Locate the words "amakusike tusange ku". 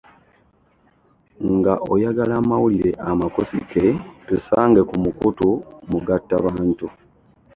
3.09-4.95